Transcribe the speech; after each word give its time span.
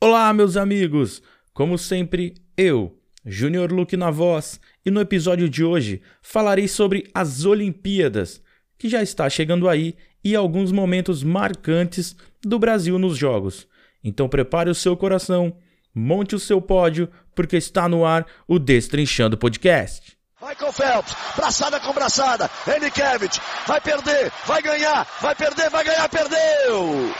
Olá, 0.00 0.32
meus 0.32 0.56
amigos! 0.56 1.20
Como 1.52 1.76
sempre, 1.76 2.34
eu, 2.56 2.96
Júnior 3.26 3.72
Luke 3.72 3.96
na 3.96 4.12
voz, 4.12 4.60
e 4.86 4.92
no 4.92 5.00
episódio 5.00 5.48
de 5.48 5.64
hoje 5.64 6.00
falarei 6.22 6.68
sobre 6.68 7.10
as 7.12 7.44
Olimpíadas, 7.44 8.40
que 8.78 8.88
já 8.88 9.02
está 9.02 9.28
chegando 9.28 9.68
aí, 9.68 9.96
e 10.22 10.36
alguns 10.36 10.70
momentos 10.70 11.24
marcantes 11.24 12.14
do 12.40 12.60
Brasil 12.60 12.96
nos 12.96 13.18
Jogos. 13.18 13.66
Então 14.04 14.28
prepare 14.28 14.70
o 14.70 14.74
seu 14.74 14.96
coração, 14.96 15.56
monte 15.92 16.36
o 16.36 16.38
seu 16.38 16.62
pódio, 16.62 17.10
porque 17.34 17.56
está 17.56 17.88
no 17.88 18.06
ar 18.06 18.24
o 18.46 18.56
Destrinchando 18.60 19.36
Podcast. 19.36 20.16
Michael 20.40 20.72
Phelps, 20.72 21.16
braçada 21.34 21.80
com 21.80 21.92
braçada, 21.92 22.48
Andy 22.68 22.92
Kevich, 22.92 23.40
vai 23.66 23.80
perder, 23.80 24.30
vai 24.46 24.62
ganhar, 24.62 25.08
vai 25.20 25.34
perder, 25.34 25.68
vai 25.70 25.82
ganhar, 25.82 26.08
perdeu! 26.08 27.12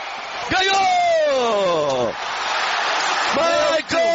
Ganhou! 0.49 2.38
Michael 3.35 4.09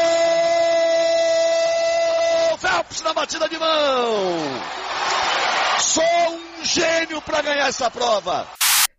Phelps 2.59 3.02
na 3.02 3.12
batida 3.14 3.48
de 3.48 3.56
mão. 3.59 4.38
Só 5.78 6.02
um 6.32 6.64
gênio 6.64 7.20
para 7.22 7.42
ganhar 7.42 7.69
essa 7.69 7.91
prova. 7.91 8.48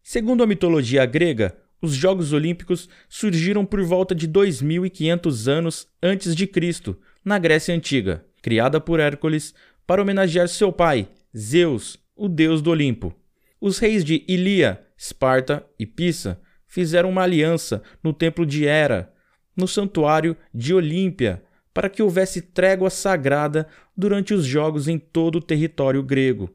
Segundo 0.02 0.44
a 0.44 0.48
mitologia 0.48 1.06
grega, 1.06 1.58
os 1.82 1.94
Jogos 1.94 2.32
Olímpicos 2.32 2.88
surgiram 3.10 3.66
por 3.66 3.84
volta 3.84 4.16
de 4.16 4.28
2500 4.28 5.48
anos 5.48 5.88
antes 6.02 6.36
de 6.36 6.48
Cristo, 6.48 6.98
na 7.24 7.38
Grécia 7.38 7.76
Antiga, 7.76 8.24
criada 8.42 8.80
por 8.80 9.00
Hércules 9.00 9.54
para 9.86 10.02
homenagear 10.02 10.48
seu 10.48 10.72
pai, 10.72 11.08
Zeus, 11.36 11.98
o 12.16 12.30
deus 12.30 12.62
do 12.62 12.72
Olimpo. 12.72 13.14
Os 13.60 13.80
reis 13.80 14.06
de 14.06 14.24
Ilia, 14.28 14.82
Esparta 14.98 15.66
e 15.78 15.86
Pisa 15.86 16.40
fizeram 16.68 17.10
uma 17.10 17.24
aliança 17.24 17.84
no 18.04 18.14
templo 18.14 18.46
de 18.46 18.66
Hera, 18.66 19.12
no 19.56 19.68
santuário 19.68 20.36
de 20.54 20.74
Olímpia, 20.74 21.44
para 21.74 21.90
que 21.90 22.02
houvesse 22.02 22.42
trégua 22.42 22.90
sagrada 22.90 23.68
durante 23.96 24.34
os 24.34 24.46
jogos 24.46 24.88
em 24.88 24.98
todo 24.98 25.38
o 25.38 25.42
território 25.42 26.02
grego. 26.02 26.54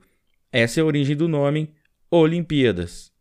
Essa 0.53 0.81
é 0.81 0.83
a 0.83 0.87
origem 0.87 1.17
do 1.17 1.29
nome 1.29 1.71
Olimpíadas. 2.11 3.13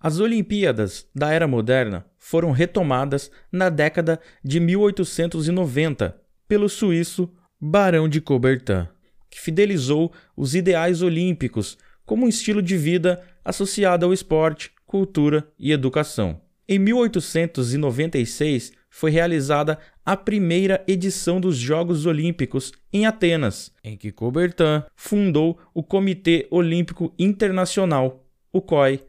As 0.00 0.20
Olimpíadas 0.20 1.08
da 1.14 1.32
Era 1.32 1.48
Moderna 1.48 2.06
foram 2.18 2.50
retomadas 2.50 3.30
na 3.50 3.68
década 3.68 4.20
de 4.44 4.60
1890 4.60 6.16
pelo 6.46 6.68
suíço 6.68 7.28
Barão 7.60 8.08
de 8.08 8.20
Coubertin, 8.20 8.86
que 9.30 9.40
fidelizou 9.40 10.12
os 10.36 10.54
ideais 10.54 11.02
olímpicos 11.02 11.78
como 12.04 12.24
um 12.24 12.28
estilo 12.28 12.62
de 12.62 12.76
vida 12.76 13.22
associado 13.44 14.06
ao 14.06 14.12
esporte, 14.12 14.70
cultura 14.86 15.48
e 15.58 15.72
educação. 15.72 16.40
Em 16.68 16.80
1896 16.80 18.72
foi 18.90 19.12
realizada 19.12 19.78
a 20.04 20.16
primeira 20.16 20.82
edição 20.88 21.40
dos 21.40 21.56
Jogos 21.56 22.06
Olímpicos 22.06 22.72
em 22.92 23.06
Atenas, 23.06 23.72
em 23.84 23.96
que 23.96 24.10
Coubertin 24.10 24.82
fundou 24.96 25.60
o 25.72 25.80
Comitê 25.80 26.48
Olímpico 26.50 27.14
Internacional, 27.16 28.26
o 28.52 28.60
COI, 28.60 29.00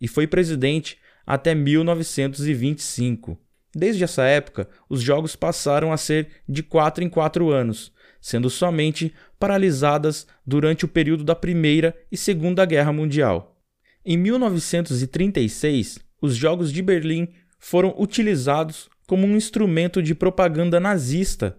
e 0.00 0.08
foi 0.08 0.26
presidente 0.26 0.98
até 1.24 1.54
1925. 1.54 3.38
Desde 3.72 4.02
essa 4.02 4.24
época, 4.24 4.68
os 4.88 5.00
Jogos 5.00 5.36
passaram 5.36 5.92
a 5.92 5.96
ser 5.96 6.28
de 6.48 6.64
quatro 6.64 7.04
em 7.04 7.08
quatro 7.08 7.50
anos, 7.50 7.92
sendo 8.20 8.50
somente 8.50 9.14
paralisadas 9.38 10.26
durante 10.44 10.84
o 10.84 10.88
período 10.88 11.22
da 11.22 11.36
Primeira 11.36 11.96
e 12.10 12.16
Segunda 12.16 12.64
Guerra 12.64 12.92
Mundial. 12.92 13.56
Em 14.04 14.16
1936, 14.16 16.03
os 16.24 16.34
Jogos 16.34 16.72
de 16.72 16.80
Berlim 16.80 17.28
foram 17.58 17.94
utilizados 17.98 18.88
como 19.06 19.26
um 19.26 19.36
instrumento 19.36 20.02
de 20.02 20.14
propaganda 20.14 20.80
nazista, 20.80 21.58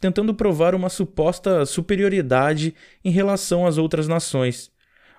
tentando 0.00 0.32
provar 0.32 0.72
uma 0.72 0.88
suposta 0.88 1.66
superioridade 1.66 2.76
em 3.04 3.10
relação 3.10 3.66
às 3.66 3.76
outras 3.76 4.06
nações. 4.06 4.70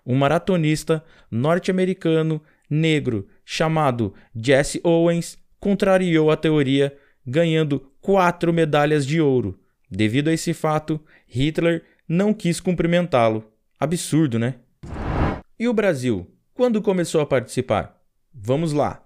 Um 0.05 0.15
maratonista 0.15 1.03
norte-americano 1.29 2.41
negro 2.69 3.27
chamado 3.43 4.13
Jesse 4.33 4.79
Owens 4.81 5.37
contrariou 5.59 6.31
a 6.31 6.37
teoria, 6.37 6.95
ganhando 7.27 7.91
quatro 7.99 8.53
medalhas 8.53 9.05
de 9.05 9.19
ouro. 9.19 9.59
Devido 9.91 10.29
a 10.29 10.33
esse 10.33 10.53
fato, 10.53 11.01
Hitler 11.27 11.83
não 12.07 12.33
quis 12.33 12.61
cumprimentá-lo. 12.61 13.43
Absurdo, 13.77 14.39
né? 14.39 14.55
E 15.59 15.67
o 15.67 15.73
Brasil? 15.73 16.31
Quando 16.53 16.81
começou 16.81 17.19
a 17.19 17.25
participar? 17.25 17.94
Vamos 18.37 18.73
lá. 18.73 19.01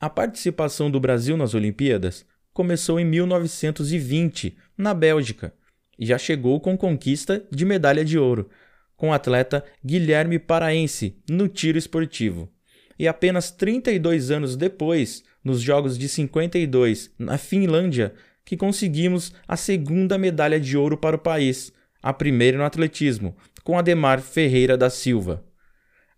A 0.00 0.08
participação 0.08 0.90
do 0.90 0.98
Brasil 0.98 1.36
nas 1.36 1.52
Olimpíadas 1.52 2.24
começou 2.50 2.98
em 2.98 3.04
1920, 3.04 4.56
na 4.76 4.94
Bélgica, 4.94 5.52
e 5.98 6.06
já 6.06 6.16
chegou 6.16 6.58
com 6.58 6.78
conquista 6.78 7.44
de 7.52 7.66
medalha 7.66 8.02
de 8.02 8.18
ouro, 8.18 8.48
com 8.96 9.10
o 9.10 9.12
atleta 9.12 9.62
Guilherme 9.84 10.38
Paraense 10.38 11.14
no 11.28 11.46
tiro 11.46 11.76
esportivo. 11.76 12.50
E 12.98 13.06
apenas 13.06 13.50
32 13.50 14.30
anos 14.30 14.56
depois, 14.56 15.24
nos 15.44 15.60
Jogos 15.60 15.98
de 15.98 16.08
52, 16.08 17.10
na 17.18 17.36
Finlândia, 17.36 18.14
que 18.46 18.56
conseguimos 18.56 19.34
a 19.46 19.58
segunda 19.58 20.16
medalha 20.16 20.58
de 20.58 20.78
ouro 20.78 20.96
para 20.96 21.16
o 21.16 21.20
país, 21.20 21.70
a 22.02 22.14
primeira 22.14 22.56
no 22.56 22.64
atletismo, 22.64 23.36
com 23.62 23.78
Ademar 23.78 24.22
Ferreira 24.22 24.74
da 24.74 24.88
Silva. 24.88 25.44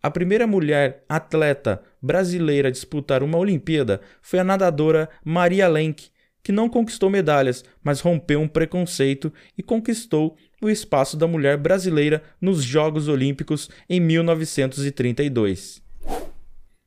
A 0.02 0.10
primeira 0.10 0.48
mulher 0.48 1.04
atleta 1.08 1.80
brasileira 2.02 2.68
a 2.68 2.70
disputar 2.72 3.22
uma 3.22 3.38
Olimpíada 3.38 4.00
foi 4.20 4.40
a 4.40 4.44
nadadora 4.44 5.08
Maria 5.24 5.68
Lenk, 5.68 6.08
que 6.42 6.50
não 6.50 6.68
conquistou 6.68 7.08
medalhas, 7.08 7.64
mas 7.84 8.00
rompeu 8.00 8.40
um 8.40 8.48
preconceito 8.48 9.32
e 9.56 9.62
conquistou 9.62 10.36
o 10.60 10.68
espaço 10.68 11.16
da 11.16 11.28
mulher 11.28 11.56
brasileira 11.56 12.20
nos 12.40 12.64
Jogos 12.64 13.06
Olímpicos 13.06 13.70
em 13.88 14.00
1932. 14.00 15.80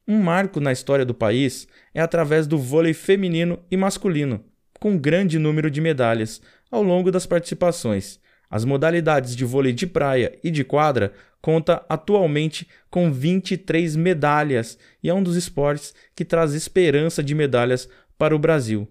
Um 0.06 0.20
marco 0.20 0.59
na 0.59 0.74
história 0.74 1.06
do 1.06 1.14
país 1.14 1.70
é 1.94 2.02
através 2.02 2.46
do 2.46 2.58
vôlei 2.58 2.94
feminino 2.94 3.64
e 3.72 3.78
masculino, 3.78 4.44
com 4.78 4.97
grande 4.97 5.40
número 5.40 5.72
de 5.72 5.80
medalhas 5.80 6.42
ao 6.70 6.84
longo 6.84 7.09
das 7.09 7.26
participações. 7.26 8.20
As 8.55 8.63
modalidades 8.63 9.35
de 9.35 9.43
vôlei 9.43 9.73
de 9.73 9.85
praia 9.85 10.39
e 10.41 10.49
de 10.49 10.63
quadra 10.63 11.11
conta 11.41 11.85
atualmente 11.89 12.66
com 12.89 13.11
23 13.11 13.97
medalhas 13.97 14.77
e 15.03 15.09
é 15.09 15.13
um 15.13 15.21
dos 15.21 15.35
esportes 15.35 15.93
que 16.16 16.23
traz 16.23 16.53
esperança 16.53 17.21
de 17.21 17.35
medalhas 17.35 17.89
para 18.17 18.33
o 18.33 18.39
Brasil. 18.39 18.88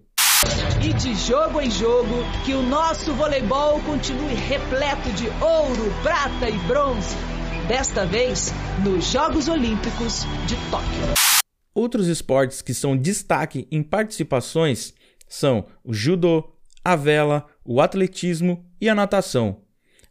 E 0.87 0.93
de 0.93 1.15
jogo 1.15 1.59
em 1.59 1.71
jogo, 1.71 2.13
que 2.45 2.53
o 2.53 2.61
nosso 2.61 3.11
voleibol 3.15 3.81
continue 3.81 4.35
repleto 4.35 5.09
de 5.13 5.27
ouro, 5.43 5.91
prata 6.03 6.47
e 6.47 6.59
bronze. 6.67 7.15
Desta 7.67 8.05
vez, 8.05 8.53
nos 8.83 9.11
Jogos 9.11 9.47
Olímpicos 9.47 10.25
de 10.45 10.55
Tóquio. 10.69 11.41
Outros 11.73 12.07
esportes 12.07 12.61
que 12.61 12.71
são 12.71 12.95
destaque 12.95 13.67
em 13.71 13.81
participações 13.81 14.93
são 15.27 15.65
o 15.83 15.91
judô, 15.91 16.54
a 16.85 16.95
vela, 16.95 17.47
o 17.63 17.81
atletismo 17.81 18.63
e 18.79 18.87
a 18.87 18.93
natação. 18.93 19.63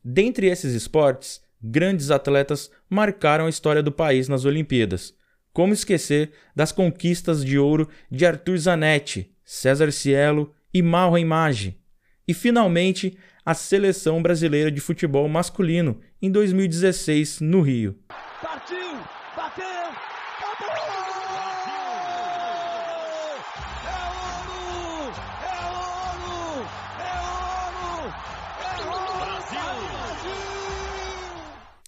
Dentre 0.05 0.49
esses 0.49 0.75
esportes, 0.75 1.41
grandes 1.62 2.11
atletas 2.11 2.69
marcaram 2.91 3.47
a 3.47 3.49
história 3.49 3.81
do 3.81 3.93
país 3.93 4.29
nas 4.29 4.45
Olimpíadas. 4.45 5.15
Como 5.53 5.73
esquecer 5.73 6.33
das 6.55 6.73
conquistas 6.73 7.45
de 7.45 7.57
ouro 7.57 7.89
de 8.11 8.27
Arthur 8.27 8.59
Zanetti, 8.59 9.33
César 9.45 9.93
Cielo 9.93 10.53
e 10.73 10.83
Marlon 10.83 11.25
Maggi. 11.25 11.79
E 12.27 12.34
finalmente, 12.34 13.17
a 13.47 13.55
seleção 13.55 14.21
brasileira 14.21 14.71
de 14.71 14.81
futebol 14.81 15.29
masculino 15.29 16.01
em 16.21 16.31
2016 16.31 17.41
no 17.41 17.61
Rio. 17.61 17.97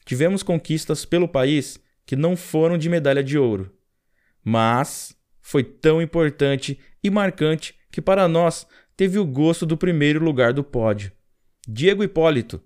Tivemos 0.06 0.42
conquistas 0.42 1.04
pelo 1.04 1.28
país 1.28 1.78
que 2.06 2.14
não 2.16 2.36
foram 2.36 2.78
de 2.78 2.88
medalha 2.88 3.22
de 3.22 3.36
ouro, 3.36 3.74
mas 4.42 5.14
foi 5.42 5.64
tão 5.64 6.00
importante 6.00 6.78
e 7.02 7.10
marcante 7.10 7.74
que 7.90 8.00
para 8.00 8.28
nós 8.28 8.66
teve 8.96 9.18
o 9.18 9.26
gosto 9.26 9.66
do 9.66 9.76
primeiro 9.76 10.24
lugar 10.24 10.52
do 10.52 10.62
pódio. 10.62 11.10
Diego 11.68 12.04
Hipólito 12.04 12.62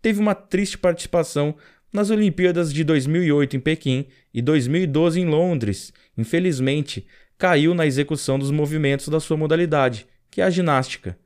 teve 0.00 0.18
uma 0.18 0.34
triste 0.34 0.78
participação 0.78 1.54
nas 1.92 2.08
Olimpíadas 2.08 2.72
de 2.72 2.82
2008 2.82 3.56
em 3.56 3.60
Pequim 3.60 4.06
e 4.32 4.40
2012 4.40 5.20
em 5.20 5.26
Londres. 5.26 5.92
Infelizmente, 6.16 7.06
caiu 7.36 7.74
na 7.74 7.84
execução 7.84 8.38
dos 8.38 8.50
movimentos 8.50 9.08
da 9.08 9.20
sua 9.20 9.36
modalidade, 9.36 10.06
que 10.30 10.40
é 10.40 10.44
a 10.44 10.50
ginástica. 10.50 11.18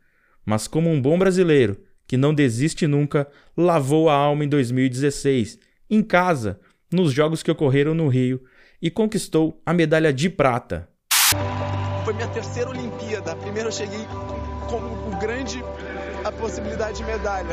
Mas 0.45 0.67
como 0.67 0.91
um 0.91 1.01
bom 1.01 1.17
brasileiro, 1.17 1.84
que 2.07 2.17
não 2.17 2.35
desiste 2.35 2.87
nunca, 2.87 3.29
lavou 3.57 4.09
a 4.09 4.15
alma 4.15 4.45
em 4.45 4.49
2016, 4.49 5.59
em 5.89 6.03
casa, 6.03 6.61
nos 6.93 7.13
jogos 7.13 7.43
que 7.43 7.51
ocorreram 7.51 7.95
no 7.95 8.09
Rio, 8.09 8.43
e 8.81 8.91
conquistou 8.91 9.61
a 9.65 9.73
medalha 9.73 10.13
de 10.13 10.29
prata. 10.29 10.89
Foi 12.05 12.13
minha 12.13 12.29
terceira 12.29 12.69
Olimpíada. 12.69 13.33
A 13.33 13.37
primeira 13.37 13.69
eu 13.69 13.73
cheguei 13.73 14.05
como 14.69 14.87
o 15.09 15.19
grande 15.19 15.63
a 16.25 16.33
possibilidade 16.33 16.99
de 16.99 17.05
medalha. 17.05 17.49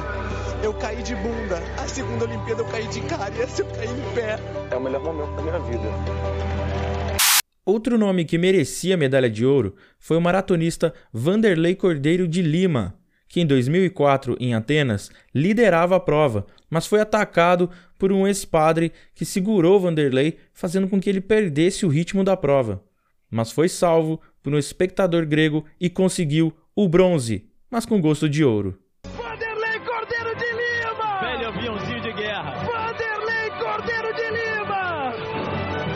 Eu 0.64 0.74
caí 0.74 1.04
de 1.04 1.16
bunda. 1.16 1.62
A 1.78 1.88
segunda 1.88 2.26
Olimpíada 2.26 2.62
eu 2.62 2.68
caí 2.68 2.88
de 2.88 3.02
cara 3.02 3.34
e 3.36 3.42
essa 3.42 3.62
eu 3.62 3.66
caí 3.68 3.88
em 3.88 4.16
pé. 4.16 4.40
É 4.72 4.76
o 4.76 4.82
melhor 4.82 5.04
momento 5.04 5.36
da 5.36 5.42
minha 5.42 5.60
vida. 5.60 5.88
Outro 7.66 7.98
nome 7.98 8.26
que 8.26 8.38
merecia 8.38 8.98
medalha 8.98 9.30
de 9.30 9.46
ouro 9.46 9.76
foi 10.00 10.18
o 10.18 10.22
maratonista 10.22 10.94
Vanderlei 11.14 11.76
Cordeiro 11.76 12.28
de 12.28 12.42
Lima, 12.42 12.96
que 13.32 13.40
em 13.40 13.46
2004, 13.46 14.36
em 14.42 14.54
Atenas, 14.54 15.10
liderava 15.34 15.96
a 15.96 16.00
prova, 16.02 16.46
mas 16.70 16.86
foi 16.86 17.00
atacado 17.00 17.70
por 17.98 18.12
um 18.12 18.28
ex-padre 18.28 18.92
que 19.16 19.24
segurou 19.24 19.80
Vanderlei, 19.80 20.38
fazendo 20.54 20.86
com 20.90 21.00
que 21.00 21.10
ele 21.10 21.22
perdesse 21.22 21.86
o 21.86 21.90
ritmo 21.90 22.26
da 22.26 22.36
prova. 22.36 22.84
Mas 23.30 23.50
foi 23.50 23.70
salvo 23.70 24.20
por 24.44 24.54
um 24.54 24.58
espectador 24.58 25.26
grego 25.26 25.64
e 25.80 25.90
conseguiu 25.90 26.54
o 26.76 26.90
bronze, 26.90 27.48
mas 27.70 27.86
com 27.86 28.02
gosto 28.02 28.28
de 28.28 28.44
ouro. 28.44 28.78
Vanderlei 29.06 29.80
Cordeiro 29.80 30.36
de 30.36 30.52
Lima! 30.52 31.22
Velho 31.22 31.48
aviãozinho 31.48 32.02
de 32.02 32.12
guerra. 32.12 32.52
Vanderlei 32.66 33.50
Cordeiro 33.58 34.14
de 34.14 34.30
Lima! 34.30 35.14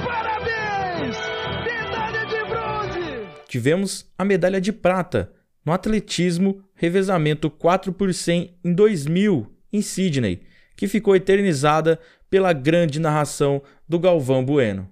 Parabéns! 0.06 1.18
Medalha 1.66 2.26
de 2.28 2.50
bronze! 2.50 3.28
Tivemos 3.50 4.10
a 4.18 4.24
medalha 4.24 4.62
de 4.62 4.72
prata 4.72 5.35
no 5.66 5.74
atletismo 5.74 6.62
revezamento 6.76 7.50
4 7.50 7.92
por 7.92 8.14
100 8.14 8.56
em 8.64 8.74
2000 8.74 9.52
em 9.74 9.82
Sydney, 9.82 10.42
que 10.76 10.88
ficou 10.88 11.16
eternizada 11.16 12.00
pela 12.30 12.54
grande 12.54 13.00
narração 13.00 13.62
do 13.88 14.00
Galvão 14.00 14.46
Bueno. 14.46 14.90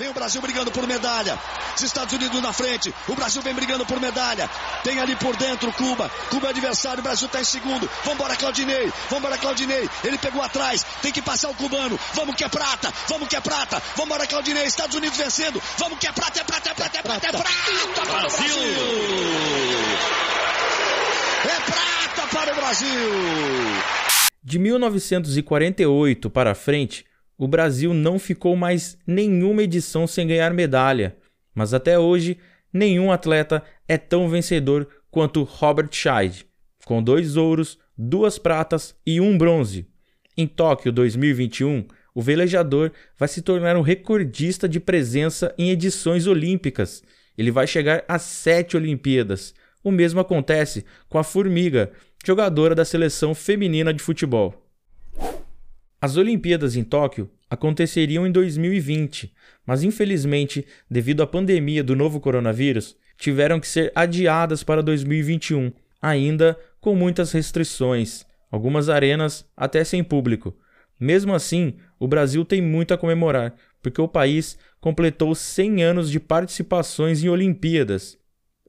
Vem 0.00 0.08
o 0.08 0.14
Brasil 0.14 0.40
brigando 0.40 0.70
por 0.70 0.86
medalha. 0.86 1.38
Os 1.76 1.82
Estados 1.82 2.14
Unidos 2.14 2.42
na 2.42 2.54
frente. 2.54 2.92
O 3.06 3.14
Brasil 3.14 3.42
vem 3.42 3.54
brigando 3.54 3.84
por 3.84 4.00
medalha. 4.00 4.48
Tem 4.82 4.98
ali 4.98 5.14
por 5.16 5.36
dentro 5.36 5.70
Cuba. 5.72 6.10
Cuba 6.30 6.46
é 6.46 6.50
adversário. 6.50 7.00
O 7.00 7.02
Brasil 7.02 7.26
está 7.26 7.40
em 7.40 7.44
segundo. 7.44 7.88
Vambora, 8.02 8.34
Claudinei. 8.34 8.90
Vambora, 9.10 9.36
Claudinei. 9.36 9.88
Ele 10.02 10.16
pegou 10.16 10.42
atrás. 10.42 10.84
Tem 11.02 11.12
que 11.12 11.20
passar 11.20 11.50
o 11.50 11.54
cubano. 11.54 12.00
Vamos 12.14 12.34
que 12.34 12.44
é 12.44 12.48
prata. 12.48 12.90
Vamos 13.08 13.28
que 13.28 13.36
é 13.36 13.40
prata. 13.40 13.80
Vambora, 13.94 14.26
Claudinei. 14.26 14.64
Estados 14.64 14.96
Unidos 14.96 15.18
vencendo. 15.18 15.62
Vamos 15.76 15.98
que 15.98 16.06
é 16.06 16.12
prata, 16.12 16.40
é 16.40 16.44
prata, 16.44 16.70
é 16.70 16.74
prata, 16.74 16.98
é 16.98 17.02
prata, 17.02 17.26
é 17.26 17.30
prata. 17.30 17.46
É 17.46 18.04
prata 18.04 18.20
Brasil. 18.20 18.56
É 21.44 21.60
prata 21.60 22.26
para 22.32 22.52
o 22.52 22.60
Brasil. 22.80 22.88
De 24.42 24.58
1948 24.58 26.30
para 26.30 26.54
frente, 26.54 27.04
o 27.36 27.46
Brasil 27.46 27.92
não 27.92 28.18
ficou 28.18 28.56
mais 28.56 28.96
nenhuma 29.06 29.62
edição 29.62 30.06
sem 30.06 30.26
ganhar 30.26 30.54
medalha, 30.54 31.16
mas 31.54 31.74
até 31.74 31.98
hoje 31.98 32.38
nenhum 32.72 33.12
atleta 33.12 33.62
é 33.86 33.98
tão 33.98 34.28
vencedor 34.28 34.88
quanto 35.10 35.42
Robert 35.42 35.90
Scheid, 35.92 36.46
com 36.86 37.02
dois 37.02 37.36
ouros, 37.36 37.78
duas 37.96 38.38
pratas 38.38 38.94
e 39.06 39.20
um 39.20 39.36
bronze. 39.36 39.86
Em 40.36 40.46
Tóquio 40.46 40.90
2021, 40.90 41.86
o 42.14 42.22
velejador 42.22 42.92
vai 43.18 43.28
se 43.28 43.42
tornar 43.42 43.76
um 43.76 43.82
recordista 43.82 44.66
de 44.66 44.80
presença 44.80 45.54
em 45.58 45.70
edições 45.70 46.26
olímpicas. 46.26 47.02
Ele 47.36 47.50
vai 47.50 47.66
chegar 47.66 48.04
a 48.08 48.18
sete 48.18 48.76
Olimpíadas. 48.76 49.54
O 49.82 49.90
mesmo 49.90 50.20
acontece 50.20 50.84
com 51.08 51.18
a 51.18 51.24
Formiga, 51.24 51.92
jogadora 52.24 52.74
da 52.74 52.84
seleção 52.84 53.34
feminina 53.34 53.94
de 53.94 54.02
futebol. 54.02 54.66
As 56.00 56.16
Olimpíadas 56.16 56.76
em 56.76 56.84
Tóquio 56.84 57.30
aconteceriam 57.48 58.26
em 58.26 58.32
2020, 58.32 59.32
mas 59.66 59.82
infelizmente, 59.82 60.66
devido 60.90 61.22
à 61.22 61.26
pandemia 61.26 61.82
do 61.82 61.96
novo 61.96 62.20
coronavírus, 62.20 62.96
tiveram 63.18 63.60
que 63.60 63.68
ser 63.68 63.92
adiadas 63.94 64.62
para 64.62 64.82
2021, 64.82 65.72
ainda 66.00 66.58
com 66.80 66.94
muitas 66.94 67.32
restrições, 67.32 68.24
algumas 68.50 68.88
arenas 68.88 69.44
até 69.56 69.84
sem 69.84 70.02
público. 70.02 70.56
Mesmo 70.98 71.34
assim, 71.34 71.76
o 71.98 72.06
Brasil 72.06 72.44
tem 72.44 72.62
muito 72.62 72.94
a 72.94 72.98
comemorar, 72.98 73.54
porque 73.82 74.00
o 74.00 74.08
país 74.08 74.58
completou 74.80 75.34
100 75.34 75.82
anos 75.82 76.10
de 76.10 76.20
participações 76.20 77.22
em 77.22 77.28
Olimpíadas. 77.28 78.19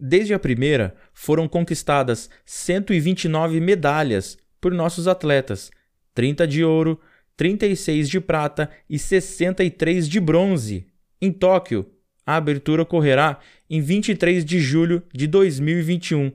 Desde 0.04 0.34
a 0.34 0.40
primeira, 0.40 0.96
foram 1.14 1.48
conquistadas 1.48 2.28
129 2.44 3.60
medalhas 3.60 4.36
por 4.60 4.74
nossos 4.74 5.08
atletas, 5.08 5.70
30 6.16 6.48
de 6.48 6.64
ouro, 6.64 7.00
36 7.38 8.10
de 8.10 8.20
prata 8.20 8.68
e 8.90 8.98
63 8.98 10.10
de 10.10 10.20
bronze. 10.20 10.88
Em 11.22 11.32
Tóquio, 11.32 11.86
a 12.26 12.36
abertura 12.36 12.82
ocorrerá 12.82 13.38
em 13.70 13.80
23 13.80 14.44
de 14.44 14.60
julho 14.60 15.04
de 15.14 15.28
2021. 15.28 16.32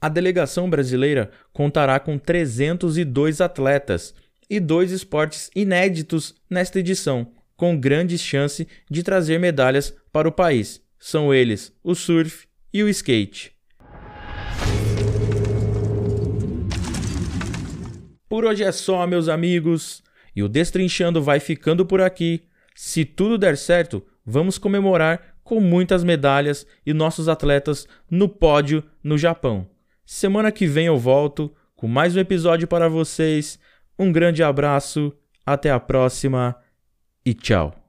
A 0.00 0.08
delegação 0.08 0.70
brasileira 0.70 1.32
contará 1.52 1.98
com 1.98 2.16
302 2.16 3.40
atletas 3.40 4.14
e 4.48 4.60
dois 4.60 4.92
esportes 4.92 5.50
inéditos 5.52 6.32
nesta 6.48 6.78
edição, 6.78 7.32
com 7.56 7.76
grande 7.76 8.16
chance 8.18 8.68
de 8.88 9.02
trazer 9.02 9.40
medalhas 9.40 9.92
para 10.12 10.28
o 10.28 10.32
país. 10.32 10.80
São 10.96 11.34
eles 11.34 11.72
o 11.82 11.96
surf 11.96 12.46
e 12.74 12.82
o 12.82 12.88
skate. 12.88 13.52
Por 18.28 18.44
hoje 18.44 18.64
é 18.64 18.72
só, 18.72 19.06
meus 19.06 19.28
amigos. 19.28 20.02
E 20.34 20.42
o 20.42 20.48
Destrinchando 20.48 21.22
vai 21.22 21.38
ficando 21.38 21.86
por 21.86 22.00
aqui. 22.00 22.42
Se 22.74 23.04
tudo 23.04 23.38
der 23.38 23.56
certo, 23.56 24.04
vamos 24.26 24.58
comemorar 24.58 25.36
com 25.44 25.60
muitas 25.60 26.02
medalhas 26.02 26.66
e 26.84 26.92
nossos 26.92 27.28
atletas 27.28 27.86
no 28.10 28.28
pódio 28.28 28.82
no 29.04 29.16
Japão. 29.16 29.70
Semana 30.04 30.50
que 30.50 30.66
vem 30.66 30.86
eu 30.86 30.98
volto 30.98 31.54
com 31.76 31.86
mais 31.86 32.16
um 32.16 32.18
episódio 32.18 32.66
para 32.66 32.88
vocês. 32.88 33.58
Um 33.96 34.10
grande 34.10 34.42
abraço, 34.42 35.12
até 35.46 35.70
a 35.70 35.78
próxima 35.78 36.56
e 37.24 37.32
tchau. 37.32 37.83